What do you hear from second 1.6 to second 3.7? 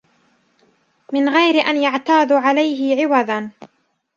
أَنْ يَعْتَاضُوا عَلَيْهِ عِوَضًا